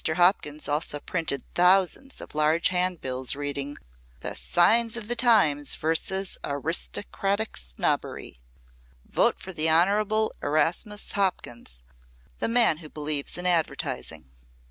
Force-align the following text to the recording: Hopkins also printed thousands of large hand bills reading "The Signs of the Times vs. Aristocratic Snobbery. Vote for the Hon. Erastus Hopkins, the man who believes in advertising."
Hopkins 0.15 0.67
also 0.67 0.99
printed 0.99 1.43
thousands 1.53 2.21
of 2.21 2.33
large 2.33 2.69
hand 2.69 3.01
bills 3.01 3.35
reading 3.35 3.77
"The 4.21 4.35
Signs 4.35 4.97
of 4.97 5.07
the 5.07 5.15
Times 5.15 5.75
vs. 5.75 6.39
Aristocratic 6.43 7.55
Snobbery. 7.55 8.39
Vote 9.07 9.39
for 9.39 9.53
the 9.53 9.69
Hon. 9.69 10.29
Erastus 10.41 11.11
Hopkins, 11.11 11.83
the 12.39 12.47
man 12.47 12.77
who 12.77 12.89
believes 12.89 13.37
in 13.37 13.45
advertising." 13.45 14.31